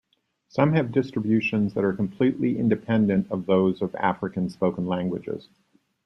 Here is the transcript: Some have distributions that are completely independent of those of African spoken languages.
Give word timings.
Some 0.47 0.73
have 0.73 0.91
distributions 0.91 1.75
that 1.75 1.83
are 1.83 1.93
completely 1.93 2.57
independent 2.57 3.27
of 3.31 3.45
those 3.45 3.83
of 3.83 3.93
African 3.93 4.49
spoken 4.49 4.87
languages. 4.87 5.47